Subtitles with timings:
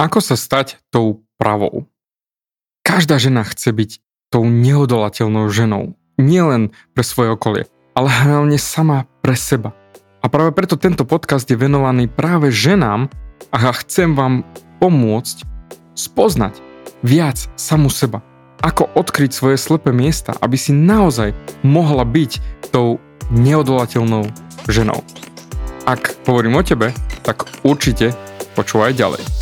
[0.00, 1.88] Ako sa stať tou pravou?
[2.82, 3.90] Každá žena chce byť
[4.32, 5.94] tou neodolateľnou ženou.
[6.16, 9.76] Nielen pre svoje okolie, ale hlavne sama pre seba.
[10.22, 13.10] A práve preto tento podcast je venovaný práve ženám
[13.52, 14.46] a chcem vám
[14.80, 15.44] pomôcť
[15.98, 16.62] spoznať
[17.02, 18.22] viac samu seba.
[18.62, 21.34] Ako odkryť svoje slepé miesta, aby si naozaj
[21.66, 22.38] mohla byť
[22.70, 23.02] tou
[23.34, 24.30] neodolateľnou
[24.70, 25.02] ženou.
[25.82, 26.94] Ak hovorím o tebe,
[27.26, 28.14] tak určite
[28.54, 29.41] počúvaj ďalej.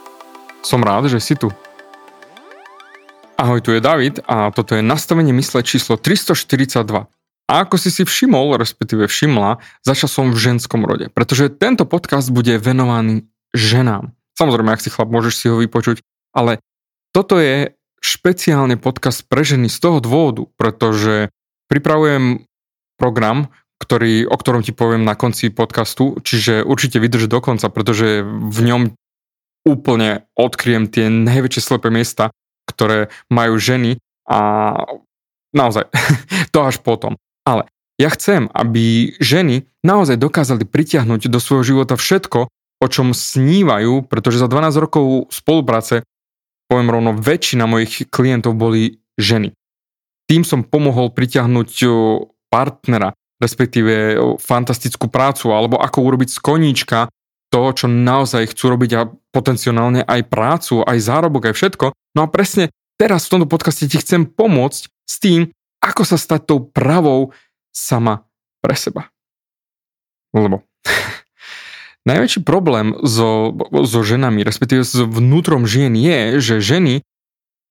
[0.61, 1.49] Som rád, že si tu.
[3.33, 7.09] Ahoj, tu je David a toto je nastavenie mysle číslo 342.
[7.49, 12.29] A ako si si všimol, respektíve všimla, začal som v ženskom rode, pretože tento podcast
[12.29, 13.25] bude venovaný
[13.57, 14.13] ženám.
[14.37, 16.61] Samozrejme, ak si chlap, môžeš si ho vypočuť, ale
[17.09, 21.33] toto je špeciálne podcast pre ženy z toho dôvodu, pretože
[21.73, 22.45] pripravujem
[23.01, 23.49] program,
[23.81, 28.59] ktorý, o ktorom ti poviem na konci podcastu, čiže určite vydrž do konca, pretože v
[28.61, 28.93] ňom
[29.67, 32.33] úplne odkryjem tie najväčšie slepé miesta,
[32.65, 34.39] ktoré majú ženy a
[35.53, 35.89] naozaj,
[36.53, 37.17] to až potom.
[37.45, 37.67] Ale
[38.01, 42.49] ja chcem, aby ženy naozaj dokázali pritiahnuť do svojho života všetko,
[42.81, 46.01] o čom snívajú, pretože za 12 rokov spolupráce,
[46.65, 49.53] poviem rovno, väčšina mojich klientov boli ženy.
[50.25, 51.85] Tým som pomohol pritiahnuť
[52.49, 56.99] partnera, respektíve fantastickú prácu, alebo ako urobiť z koníčka
[57.51, 61.85] to, čo naozaj chcú robiť a potenciálne aj prácu, aj zárobok, aj všetko.
[62.15, 65.51] No a presne teraz v tomto podcaste ti chcem pomôcť s tým,
[65.83, 67.35] ako sa stať tou pravou
[67.75, 68.23] sama
[68.63, 69.11] pre seba.
[70.31, 70.63] Lebo
[72.09, 73.51] najväčší problém so,
[73.83, 77.03] so ženami, respektíve s vnútrom žien je, že ženy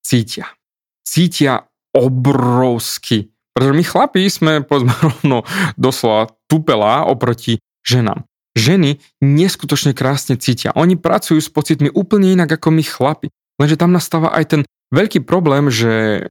[0.05, 0.53] cítia.
[1.01, 1.65] Cítia
[1.97, 3.33] obrovsky.
[3.57, 5.41] Pretože my chlapí sme, povedzme rovno,
[5.73, 10.75] doslova tupelá oproti ženám ženy neskutočne krásne cítia.
[10.75, 13.27] Oni pracujú s pocitmi úplne inak ako my chlapi.
[13.59, 16.27] Lenže tam nastáva aj ten veľký problém, že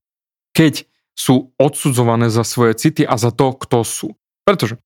[0.52, 0.84] keď
[1.16, 4.08] sú odsudzované za svoje city a za to, kto sú.
[4.44, 4.80] Pretože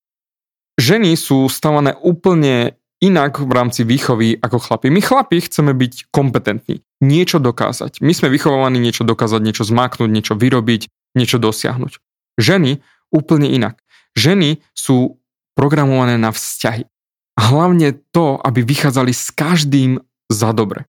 [0.78, 4.88] ženy sú stavané úplne inak v rámci výchovy ako chlapi.
[4.90, 8.00] My chlapi chceme byť kompetentní, niečo dokázať.
[8.00, 12.00] My sme vychovaní niečo dokázať, niečo zmáknuť, niečo vyrobiť, niečo dosiahnuť.
[12.40, 12.80] Ženy
[13.14, 13.78] úplne inak.
[14.18, 15.20] Ženy sú
[15.54, 16.88] programované na vzťahy.
[17.34, 19.98] A hlavne to, aby vychádzali s každým
[20.30, 20.86] za dobre.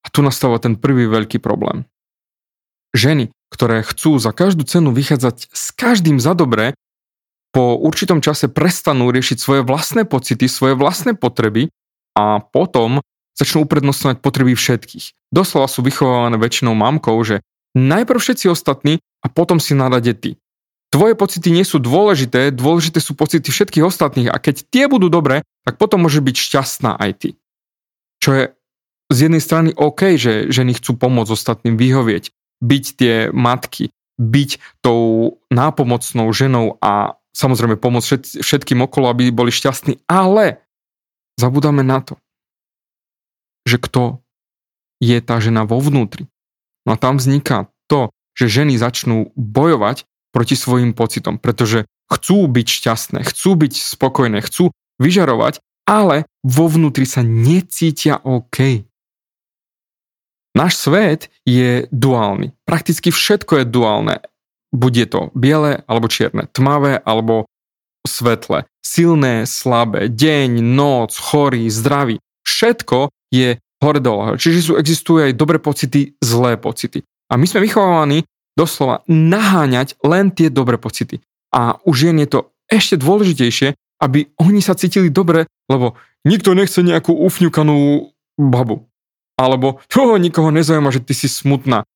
[0.00, 1.84] A tu nastáva ten prvý veľký problém.
[2.96, 6.72] Ženy, ktoré chcú za každú cenu vychádzať s každým za dobre,
[7.50, 11.68] po určitom čase prestanú riešiť svoje vlastné pocity, svoje vlastné potreby
[12.14, 13.02] a potom
[13.36, 15.34] začnú uprednostňovať potreby všetkých.
[15.34, 17.42] Doslova sú vychovávané väčšinou mamkou, že
[17.76, 20.39] najprv všetci ostatní a potom si na ty.
[20.90, 25.46] Tvoje pocity nie sú dôležité, dôležité sú pocity všetkých ostatných a keď tie budú dobré,
[25.62, 27.30] tak potom môže byť šťastná aj ty.
[28.18, 28.44] Čo je
[29.10, 35.38] z jednej strany OK, že ženy chcú pomôcť ostatným vyhovieť, byť tie matky, byť tou
[35.54, 40.58] nápomocnou ženou a samozrejme pomôcť všetkým okolo, aby boli šťastní, ale
[41.38, 42.18] zabudáme na to,
[43.62, 44.18] že kto
[44.98, 46.26] je tá žena vo vnútri.
[46.82, 52.66] No a tam vzniká to, že ženy začnú bojovať proti svojim pocitom, pretože chcú byť
[52.66, 58.86] šťastné, chcú byť spokojné, chcú vyžarovať, ale vo vnútri sa necítia OK.
[60.54, 62.54] Náš svet je duálny.
[62.66, 64.16] Prakticky všetko je duálne.
[64.70, 67.46] Buď je to biele alebo čierne, tmavé alebo
[68.06, 72.18] svetle, silné, slabé, deň, noc, chorý, zdravý.
[72.46, 74.36] Všetko je hore dole.
[74.36, 77.02] Čiže sú, existujú aj dobré pocity, zlé pocity.
[77.30, 78.26] A my sme vychovávaní
[78.60, 81.24] doslova naháňať len tie dobré pocity.
[81.48, 83.72] A už je to ešte dôležitejšie,
[84.04, 85.96] aby oni sa cítili dobre, lebo
[86.28, 88.84] nikto nechce nejakú ufňukanú babu.
[89.40, 91.88] Alebo toho nikoho nezaujíma, že ty si smutná.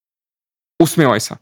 [0.80, 1.34] Usmievaj sa.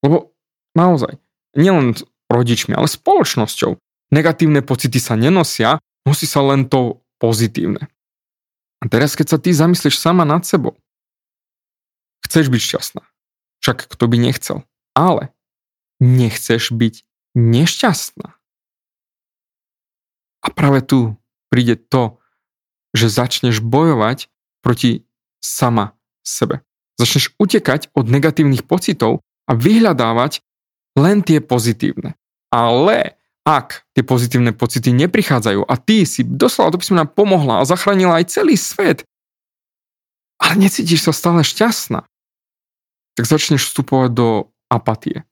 [0.00, 0.32] Lebo
[0.72, 1.20] naozaj,
[1.52, 1.92] nielen
[2.32, 3.76] rodičmi, ale spoločnosťou.
[4.12, 7.88] Negatívne pocity sa nenosia, nosí sa len to pozitívne.
[8.82, 10.74] A teraz, keď sa ty zamyslíš sama nad sebou,
[12.26, 13.11] chceš byť šťastná.
[13.62, 14.66] Však kto by nechcel.
[14.92, 15.30] Ale
[16.02, 17.06] nechceš byť
[17.38, 18.28] nešťastná.
[20.42, 21.14] A práve tu
[21.46, 22.18] príde to,
[22.92, 24.26] že začneš bojovať
[24.60, 25.06] proti
[25.38, 25.94] sama
[26.26, 26.66] sebe.
[26.98, 30.42] Začneš utekať od negatívnych pocitov a vyhľadávať
[30.98, 32.18] len tie pozitívne.
[32.52, 38.22] Ale ak tie pozitívne pocity neprichádzajú a ty si doslova do písmena pomohla a zachránila
[38.22, 39.02] aj celý svet,
[40.38, 42.06] ale necítiš sa stále šťastná,
[43.16, 44.28] tak začneš vstupovať do
[44.72, 45.24] apatie.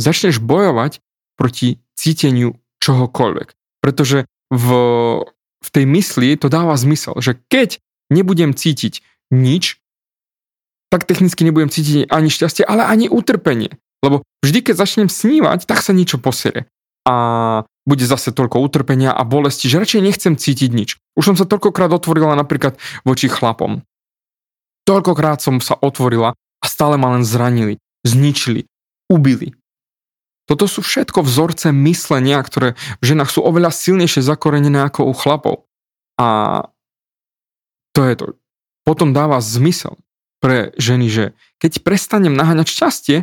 [0.00, 1.04] Začneš bojovať
[1.36, 3.48] proti cíteniu čohokoľvek.
[3.84, 4.68] Pretože v,
[5.60, 9.80] v tej mysli to dáva zmysel, že keď nebudem cítiť nič,
[10.90, 13.78] tak technicky nebudem cítiť ani šťastie, ale ani utrpenie.
[14.02, 16.66] Lebo vždy, keď začnem snívať, tak sa niečo posere.
[17.06, 17.14] A
[17.88, 21.00] bude zase toľko utrpenia a bolesti, že radšej nechcem cítiť nič.
[21.16, 22.76] Už som sa toľkokrát otvorila napríklad
[23.06, 23.86] voči chlapom.
[24.84, 26.34] Toľkokrát som sa otvorila
[26.80, 27.76] stále ma len zranili,
[28.08, 28.64] zničili,
[29.12, 29.52] ubili.
[30.48, 32.72] Toto sú všetko vzorce myslenia, ktoré
[33.04, 35.68] v ženách sú oveľa silnejšie zakorenené ako u chlapov.
[36.16, 36.64] A
[37.92, 38.26] to je to.
[38.88, 40.00] Potom dáva zmysel
[40.40, 41.24] pre ženy, že
[41.60, 43.16] keď prestanem naháňať šťastie,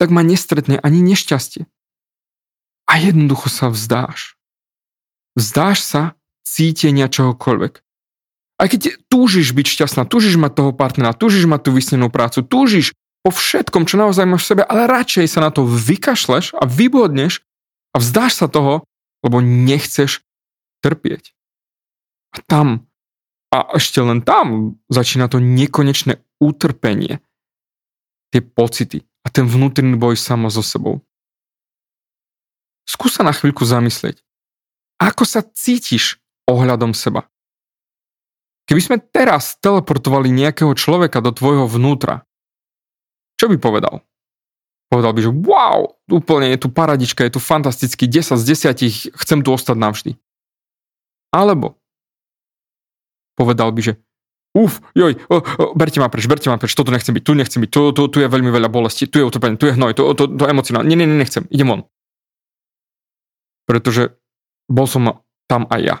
[0.00, 1.68] tak ma nestretne ani nešťastie.
[2.88, 4.40] A jednoducho sa vzdáš.
[5.36, 6.02] Vzdáš sa
[6.48, 7.84] cítenia čohokoľvek.
[8.58, 12.92] Aj keď túžiš byť šťastná, túžiš mať toho partnera, túžiš mať tú vysnenú prácu, túžiš
[13.22, 17.46] po všetkom, čo naozaj máš v sebe, ale radšej sa na to vykašleš a vybodneš
[17.94, 18.82] a vzdáš sa toho,
[19.22, 20.26] lebo nechceš
[20.82, 21.34] trpieť.
[22.34, 22.86] A tam,
[23.54, 27.22] a ešte len tam začína to nekonečné utrpenie.
[28.28, 31.04] Tie pocity, a ten vnútorný boj samo so sebou.
[32.88, 34.24] Skús sa na chvíľku zamyslieť.
[34.96, 36.16] Ako sa cítiš
[36.48, 37.28] ohľadom seba?
[38.68, 42.28] Keby sme teraz teleportovali nejakého človeka do tvojho vnútra,
[43.40, 44.04] čo by povedal?
[44.92, 48.44] Povedal by, že wow, úplne je tu paradička, je tu fantastický 10 z
[48.76, 50.12] 10, chcem tu ostať navždy.
[51.32, 51.80] Alebo
[53.36, 53.92] povedal by, že
[54.56, 57.60] uf, joj, o, o, berte ma preč, berte ma preč, toto nechcem byť, tu nechcem
[57.62, 60.02] byť, tu, tu, tu je veľmi veľa bolesti, tu je utrpenie, tu je hnoj, tu,
[60.18, 61.82] tu, tu emocionálne, nie, nie, nechcem, idem von.
[63.70, 64.18] Pretože
[64.66, 65.96] bol som tam aj ja.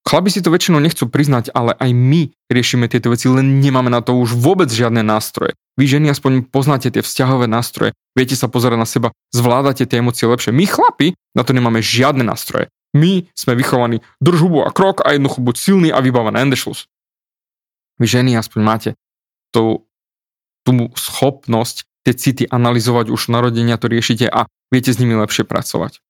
[0.00, 4.00] Chlapi si to väčšinou nechcú priznať, ale aj my riešime tieto veci, len nemáme na
[4.00, 5.54] to už vôbec žiadne nástroje.
[5.76, 10.24] Vy ženy aspoň poznáte tie vzťahové nástroje, viete sa pozerať na seba, zvládate tie emócie
[10.24, 10.56] lepšie.
[10.56, 12.72] My chlapi na to nemáme žiadne nástroje.
[12.90, 16.90] My sme vychovaní drž hubu a krok a jednoducho buď silný a vybavený endeschluss.
[18.02, 18.90] Vy ženy aspoň máte
[19.54, 19.86] tú,
[20.66, 26.00] tú schopnosť tie city analyzovať už narodenia, to riešite a viete s nimi lepšie pracovať.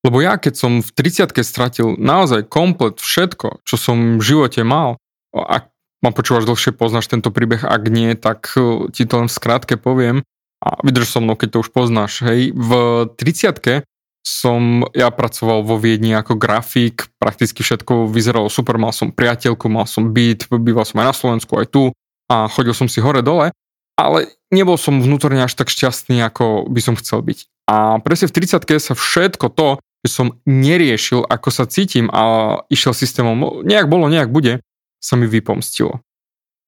[0.00, 4.96] Lebo ja, keď som v 30 stratil naozaj komplet všetko, čo som v živote mal,
[5.36, 5.68] ak
[6.00, 9.76] ma počúvaš dlhšie, poznáš tento príbeh, ak nie, tak eh, ti to len v skratke
[9.76, 10.24] poviem
[10.60, 12.20] a vydrž so mnou, keď to už poznáš.
[12.24, 12.70] Hej, v
[13.16, 13.84] 30
[14.20, 19.88] som ja pracoval vo Viedni ako grafik, prakticky všetko vyzeralo super, mal som priateľku, mal
[19.88, 21.88] som byt, býval som aj na Slovensku, aj tu
[22.28, 23.56] a chodil som si hore-dole,
[23.96, 24.18] ale
[24.52, 27.48] nebol som vnútorne až tak šťastný, ako by som chcel byť.
[27.72, 33.60] A presne v 30 sa všetko to, som neriešil, ako sa cítim a išiel systémom,
[33.66, 34.64] nejak bolo, nejak bude,
[34.96, 36.00] sa mi vypomstilo.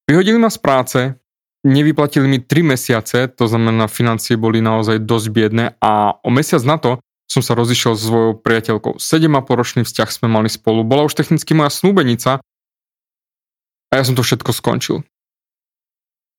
[0.05, 1.01] Vyhodili ma z práce,
[1.65, 6.77] nevyplatili mi 3 mesiace, to znamená financie boli naozaj dosť biedne a o mesiac na
[6.77, 9.01] to som sa rozišiel s svojou priateľkou.
[9.01, 10.85] 7,5 ročný vzťah sme mali spolu.
[10.85, 12.45] Bola už technicky moja snúbenica
[13.89, 15.01] a ja som to všetko skončil.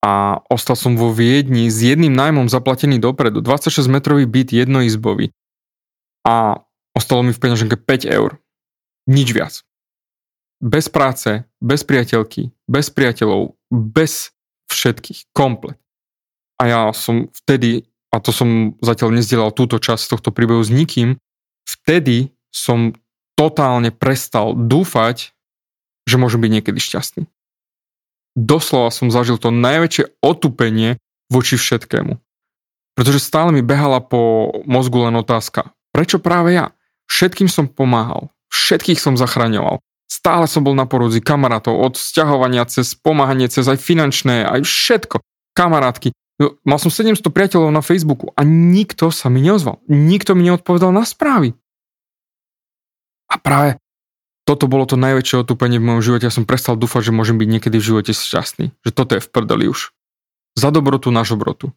[0.04, 3.40] A ostal som vo Viedni s jedným nájmom zaplatený dopredu.
[3.42, 5.32] 26 metrový byt jednoizbový.
[6.28, 6.62] A
[6.98, 8.40] ostalo mi v peňaženke 5 eur.
[9.10, 9.54] Nič viac.
[10.64, 14.32] Bez práce, bez priateľky, bez priateľov, bez
[14.72, 15.36] všetkých.
[15.36, 15.76] Komplet.
[16.62, 17.84] A ja som vtedy
[18.14, 21.18] a to som zatiaľ nezdielal túto časť tohto príbehu s nikým,
[21.66, 22.94] vtedy som
[23.34, 25.34] totálne prestal dúfať,
[26.06, 27.26] že môžem byť niekedy šťastný.
[28.38, 31.02] Doslova som zažil to najväčšie otupenie
[31.34, 32.22] voči všetkému.
[32.94, 36.70] Pretože stále mi behala po mozgu len otázka, prečo práve ja?
[37.14, 39.78] Všetkým som pomáhal, všetkých som zachraňoval.
[40.10, 45.22] Stále som bol na porúdzi kamarátov, od vzťahovania cez pomáhanie, cez aj finančné, aj všetko.
[45.54, 46.10] Kamarátky,
[46.42, 49.86] No, mal som 700 priateľov na Facebooku a nikto sa mi neozval.
[49.86, 51.54] Nikto mi neodpovedal na správy.
[53.30, 53.78] A práve
[54.44, 56.28] toto bolo to najväčšie otúpenie v mojom živote.
[56.28, 58.76] Ja som prestal dúfať, že môžem byť niekedy v živote šťastný.
[58.82, 59.94] Že toto je v prdeli už.
[60.58, 61.72] Za dobrotu na žobrotu.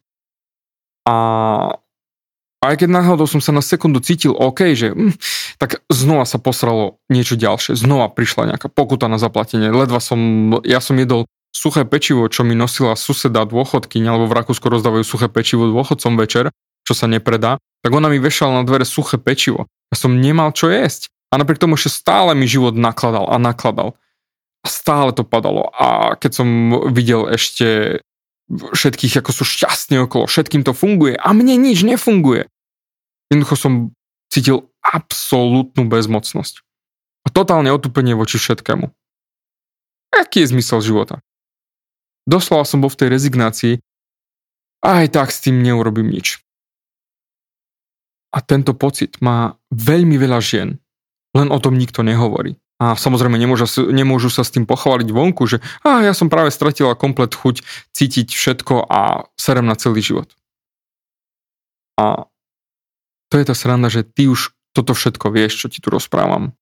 [1.06, 1.14] A
[2.72, 5.14] aj keď náhodou som sa na sekundu cítil OK, že hm,
[5.60, 7.76] tak znova sa posralo niečo ďalšie.
[7.76, 9.70] Znova prišla nejaká pokuta na zaplatenie.
[9.70, 10.18] Ledva som,
[10.66, 15.32] ja som jedol suché pečivo, čo mi nosila suseda dôchodkyňa, alebo v Rakúsku rozdávajú suché
[15.32, 16.52] pečivo dôchodcom večer,
[16.84, 19.64] čo sa nepredá, tak ona mi vešala na dvere suché pečivo.
[19.90, 21.08] Ja som nemal čo jesť.
[21.34, 23.98] A napriek tomu, že stále mi život nakladal a nakladal.
[24.62, 25.72] A stále to padalo.
[25.74, 26.48] A keď som
[26.94, 28.00] videl ešte
[28.50, 32.46] všetkých, ako sú šťastní okolo, všetkým to funguje a mne nič nefunguje.
[33.32, 33.72] Jednoducho som
[34.30, 36.62] cítil absolútnu bezmocnosť.
[37.26, 38.86] A totálne otúpenie voči všetkému.
[40.14, 41.18] Aký je zmysel života?
[42.26, 43.74] Doslova som bol v tej rezignácii
[44.82, 46.42] a aj tak s tým neurobím nič.
[48.30, 50.68] A tento pocit má veľmi veľa žien,
[51.34, 52.58] len o tom nikto nehovorí.
[52.76, 56.92] A samozrejme nemôžu, nemôžu sa s tým pochváliť vonku, že a ja som práve stratila
[56.92, 57.64] komplet chuť
[57.96, 60.28] cítiť všetko a serem na celý život.
[61.96, 62.28] A
[63.28, 66.52] to je tá sranda, že ty už toto všetko vieš, čo ti tu rozprávam.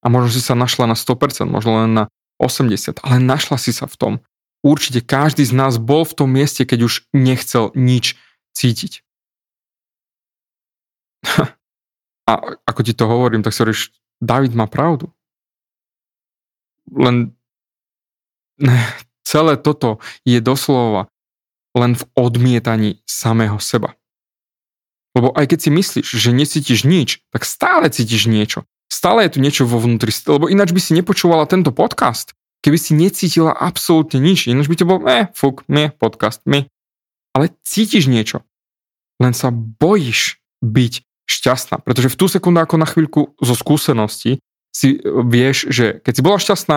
[0.00, 2.04] A možno si sa našla na 100%, možno len na
[2.38, 4.12] 80%, ale našla si sa v tom.
[4.62, 8.14] Určite každý z nás bol v tom mieste, keď už nechcel nič
[8.54, 9.02] cítiť.
[12.30, 12.32] A
[12.66, 15.14] ako ti to hovorím, tak si hovoríš, David má pravdu
[16.92, 17.34] len
[19.26, 21.10] celé toto je doslova
[21.76, 23.98] len v odmietaní samého seba.
[25.16, 28.68] Lebo aj keď si myslíš, že necítiš nič, tak stále cítiš niečo.
[28.92, 32.36] Stále je tu niečo vo vnútri, lebo ináč by si nepočúvala tento podcast.
[32.60, 36.68] Keby si necítila absolútne nič, ináč by to bol, eh, fuk, nie, podcast, my.
[37.32, 38.44] Ale cítiš niečo.
[39.16, 41.80] Len sa bojíš byť šťastná.
[41.80, 44.38] Pretože v tú sekundu, ako na chvíľku zo skúsenosti,
[44.70, 46.76] si vieš, že keď si bola šťastná,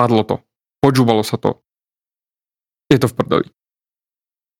[0.00, 0.36] padlo to.
[0.80, 1.60] Počúvalo sa to.
[2.88, 3.46] Je to v prdeli.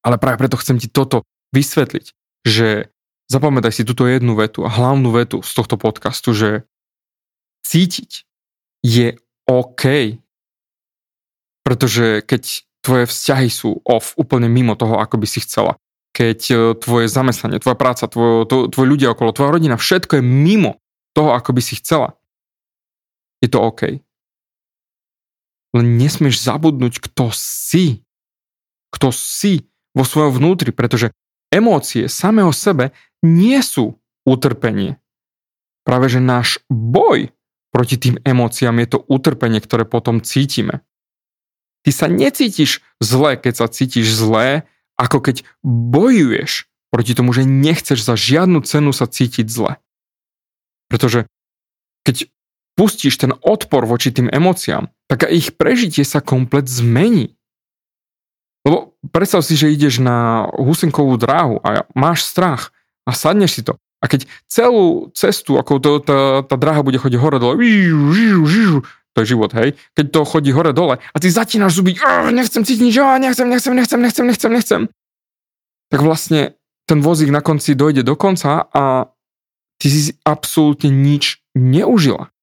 [0.05, 1.25] Ale práve preto chcem ti toto
[1.57, 2.13] vysvetliť,
[2.45, 2.93] že
[3.33, 6.69] zapamätaj si túto jednu vetu a hlavnú vetu z tohto podcastu, že
[7.65, 8.29] cítiť
[8.85, 9.17] je
[9.49, 9.85] OK.
[11.65, 12.43] Pretože keď
[12.85, 15.81] tvoje vzťahy sú off, úplne mimo toho, ako by si chcela,
[16.13, 20.85] keď e, tvoje zamestnanie, tvoja práca, tvoj, tvoj ľudia okolo, tvoja rodina, všetko je mimo
[21.17, 22.13] toho, ako by si chcela,
[23.41, 24.05] je to OK.
[25.75, 28.05] Len nesmieš zabudnúť, kto si.
[28.95, 31.11] Kto si vo svojom vnútri, pretože
[31.55, 32.91] emócie same o sebe
[33.23, 33.95] nie sú
[34.27, 34.99] utrpenie.
[35.87, 37.31] Práve že náš boj
[37.71, 40.83] proti tým emóciám je to utrpenie, ktoré potom cítime.
[41.85, 48.01] Ty sa necítiš zle, keď sa cítiš zlé, ako keď bojuješ proti tomu, že nechceš
[48.01, 49.77] za žiadnu cenu sa cítiť zle.
[50.89, 51.27] Pretože
[52.07, 52.31] keď
[52.79, 57.35] pustíš ten odpor voči tým emóciám, tak ich prežitie sa komplet zmení.
[58.65, 62.73] Lebo predstav si, že ideš na husenkovú dráhu a máš strach
[63.05, 63.77] a sadneš si to.
[64.01, 67.57] A keď celú cestu, ako to, tá, tá dráha bude chodiť hore dole,
[69.15, 71.95] to je život, hej, keď to chodí hore dole a ty zatínaš zuby,
[72.35, 74.83] nechcem cítiť nič, nechcem, nechcem, nechcem, nechcem, nechcem, nechcem,
[75.95, 76.59] tak vlastne
[76.91, 79.15] ten vozík na konci dojde do konca a
[79.79, 82.35] ty si absolútne nič neužila.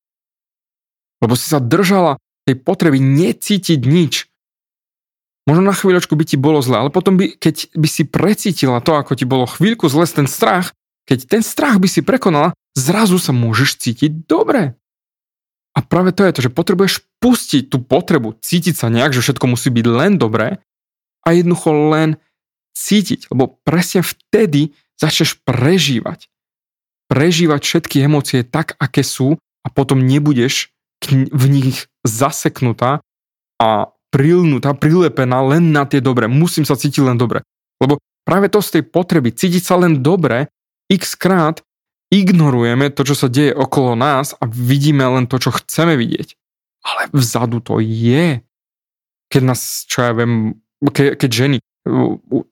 [1.19, 2.15] Lebo si sa držala
[2.47, 4.30] tej potreby necítiť nič.
[5.49, 8.93] Možno na chvíľočku by ti bolo zle, ale potom by, keď by si precítila to,
[8.93, 10.73] ako ti bolo chvíľku zle, ten strach,
[11.09, 14.77] keď ten strach by si prekonala, zrazu sa môžeš cítiť dobre.
[15.71, 19.45] A práve to je to, že potrebuješ pustiť tú potrebu, cítiť sa nejak, že všetko
[19.49, 20.61] musí byť len dobré
[21.25, 22.19] a jednoducho len
[22.75, 26.31] cítiť, lebo presne vtedy začneš prežívať
[27.11, 30.71] prežívať všetky emócie tak, aké sú a potom nebudeš
[31.11, 33.03] v nich zaseknutá
[33.59, 36.27] a prilnutá, prilepená len na tie dobré.
[36.27, 37.41] Musím sa cítiť len dobre.
[37.79, 40.51] Lebo práve to z tej potreby cítiť sa len dobre,
[40.91, 41.63] x krát
[42.11, 46.35] ignorujeme to, čo sa deje okolo nás a vidíme len to, čo chceme vidieť.
[46.83, 48.43] Ale vzadu to je.
[49.31, 50.59] Keď nás, čo ja viem,
[50.91, 51.57] ke, keď ženy,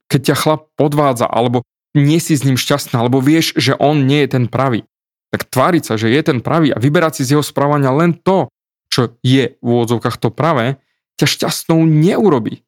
[0.08, 4.24] keď ťa chlap podvádza, alebo nie si s ním šťastná, alebo vieš, že on nie
[4.24, 4.88] je ten pravý.
[5.30, 8.48] Tak tváriť sa, že je ten pravý a vyberať si z jeho správania len to,
[8.89, 10.80] čo je v úvodzovkách to pravé,
[11.19, 12.63] ťa šťastnou neurobi.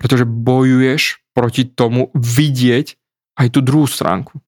[0.00, 2.96] Pretože bojuješ proti tomu vidieť
[3.36, 4.40] aj tú druhú stránku.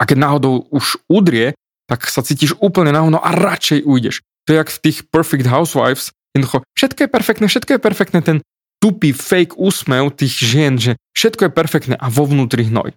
[0.00, 1.52] A keď náhodou už udrie,
[1.86, 4.24] tak sa cítiš úplne náhodou a radšej ujdeš.
[4.48, 8.38] To je jak v tých Perfect Housewives, jednoducho všetko je perfektné, všetko je perfektné, ten
[8.80, 12.96] tupý fake úsmev tých žien, že všetko je perfektné a vo vnútri hnoj.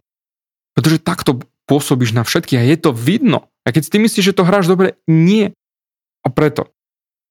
[0.73, 3.51] Pretože takto pôsobíš na všetkých a je to vidno.
[3.67, 5.51] A keď si ty myslíš, že to hráš dobre, nie.
[6.23, 6.71] A preto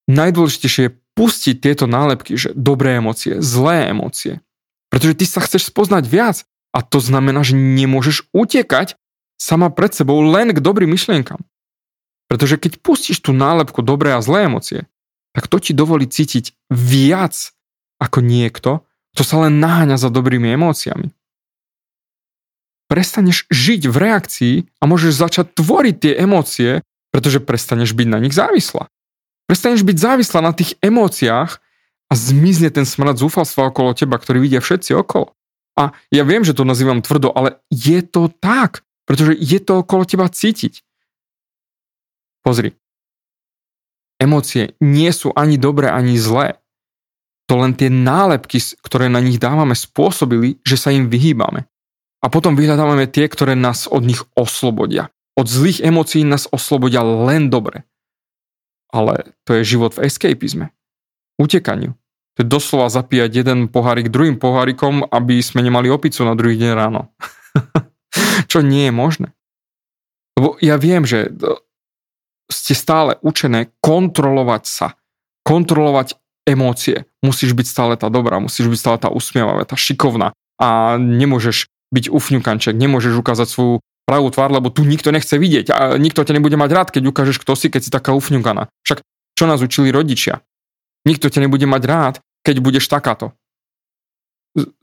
[0.05, 4.41] najdôležitejšie je pustiť tieto nálepky, že dobré emócie, zlé emócie.
[4.89, 6.37] Pretože ty sa chceš spoznať viac
[6.73, 8.97] a to znamená, že nemôžeš utekať
[9.37, 11.41] sama pred sebou len k dobrým myšlienkam.
[12.29, 14.89] Pretože keď pustíš tú nálepku dobré a zlé emócie,
[15.33, 17.33] tak to ti dovolí cítiť viac
[18.01, 21.13] ako niekto, kto sa len naháňa za dobrými emóciami.
[22.89, 26.71] Prestaneš žiť v reakcii a môžeš začať tvoriť tie emócie,
[27.09, 28.89] pretože prestaneš byť na nich závislá.
[29.47, 31.59] Prestaneš byť závislá na tých emóciách
[32.09, 35.35] a zmizne ten smrad zúfalstva okolo teba, ktorý vidia všetci okolo.
[35.73, 40.05] A ja viem, že to nazývam tvrdo, ale je to tak, pretože je to okolo
[40.05, 40.85] teba cítiť.
[42.45, 42.77] Pozri.
[44.21, 46.61] Emócie nie sú ani dobré, ani zlé.
[47.51, 51.67] To len tie nálepky, ktoré na nich dávame, spôsobili, že sa im vyhýbame.
[52.23, 55.11] A potom vyhľadávame tie, ktoré nás od nich oslobodia.
[55.35, 57.83] Od zlých emócií nás oslobodia len dobre.
[58.93, 60.69] Ale to je život v escapizme.
[61.41, 61.97] Utekaniu.
[62.37, 66.71] To je doslova zapíjať jeden pohárik druhým pohárikom, aby sme nemali opicu na druhý deň
[66.73, 67.09] ráno.
[68.51, 69.27] Čo nie je možné.
[70.37, 71.29] Lebo ja viem, že
[72.49, 74.87] ste stále učené kontrolovať sa.
[75.45, 76.17] Kontrolovať
[76.49, 77.05] emócie.
[77.21, 80.33] Musíš byť stále tá dobrá, musíš byť stále tá usmievavá, tá šikovná.
[80.57, 85.95] A nemôžeš byť ufňukanček, nemôžeš ukázať svoju pravú tvár, lebo tu nikto nechce vidieť a
[85.95, 88.67] nikto ťa nebude mať rád, keď ukážeš, kto si, keď si taká ufňukaná.
[88.83, 88.99] Však
[89.33, 90.43] čo nás učili rodičia?
[91.07, 93.35] Nikto ťa nebude mať rád, keď budeš takáto.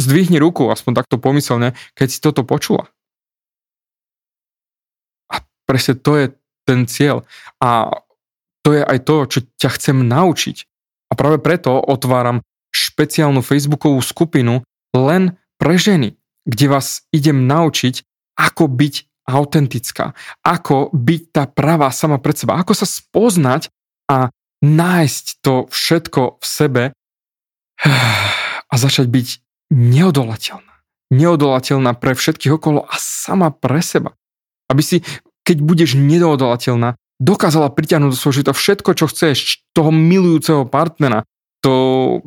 [0.01, 2.91] Zdvihni ruku, aspoň takto pomyselne, keď si toto počula.
[5.31, 6.27] A presne to je
[6.67, 7.23] ten cieľ.
[7.63, 8.03] A
[8.65, 10.57] to je aj to, čo ťa chcem naučiť.
[11.11, 14.63] A práve preto otváram špeciálnu facebookovú skupinu
[14.95, 18.03] len pre ženy, kde vás idem naučiť,
[18.39, 18.95] ako byť
[19.29, 23.69] autentická, ako byť tá pravá sama pred seba, ako sa spoznať
[24.11, 26.83] a nájsť to všetko v sebe
[28.71, 29.29] a začať byť
[29.73, 30.75] neodolateľná.
[31.11, 34.15] Neodolateľná pre všetkých okolo a sama pre seba.
[34.71, 34.97] Aby si
[35.51, 41.27] keď budeš nedoodolateľná, dokázala pritiahnuť do svojho života všetko, čo chceš, toho milujúceho partnera,
[41.59, 42.23] to,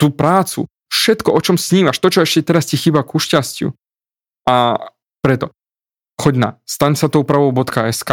[0.00, 3.76] tú prácu, všetko, o čom snívaš, to, čo ešte teraz ti chýba ku šťastiu.
[4.48, 4.80] A
[5.20, 5.52] preto
[6.20, 8.10] choď na staňsatoupravou.sk,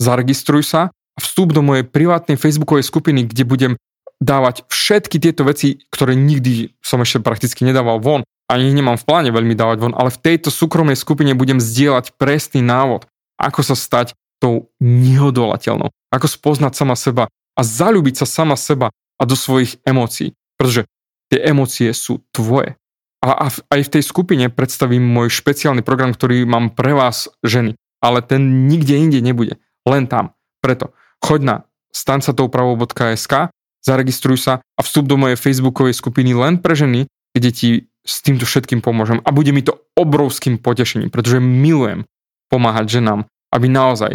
[0.00, 3.72] zaregistruj sa a vstup do mojej privátnej facebookovej skupiny, kde budem
[4.20, 9.30] dávať všetky tieto veci, ktoré nikdy som ešte prakticky nedával von, ani nemám v pláne
[9.30, 13.06] veľmi dávať von, ale v tejto súkromnej skupine budem zdieľať presný návod,
[13.38, 14.12] ako sa stať
[14.42, 20.32] tou neodolateľnou, ako spoznať sama seba a zalúbiť sa sama seba a do svojich emócií,
[20.56, 20.88] pretože
[21.28, 22.79] tie emócie sú tvoje.
[23.20, 27.76] A, a aj v tej skupine predstavím môj špeciálny program, ktorý mám pre vás ženy,
[28.00, 30.32] ale ten nikde inde nebude, len tam.
[30.64, 31.56] Preto choď na
[31.92, 33.52] stancatoupravou.sk,
[33.84, 37.04] zaregistruj sa a vstup do mojej facebookovej skupiny len pre ženy,
[37.36, 42.08] kde ti s týmto všetkým pomôžem a bude mi to obrovským potešením, pretože milujem
[42.48, 44.12] pomáhať ženám, aby naozaj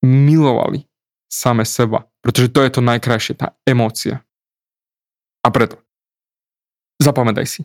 [0.00, 0.88] milovali
[1.28, 2.08] same seba.
[2.24, 4.24] Pretože to je to najkrajšie, tá emócia.
[5.44, 5.76] A preto,
[7.02, 7.60] zapamätaj si,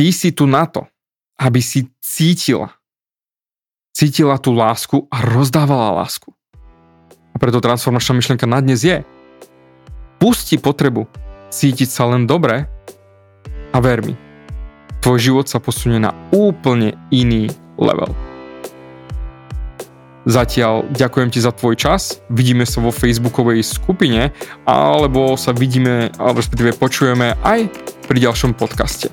[0.00, 0.88] ty si tu na to,
[1.36, 2.72] aby si cítila,
[3.92, 6.32] cítila tú lásku a rozdávala lásku.
[7.28, 9.04] A preto transformačná myšlienka na dnes je,
[10.16, 11.04] pusti potrebu
[11.52, 12.64] cítiť sa len dobre
[13.76, 14.16] a ver mi,
[15.04, 18.08] tvoj život sa posunie na úplne iný level.
[20.24, 24.32] Zatiaľ ďakujem ti za tvoj čas, vidíme sa vo facebookovej skupine,
[24.64, 27.68] alebo sa vidíme, alebo respektíve počujeme aj
[28.08, 29.12] pri ďalšom podcaste.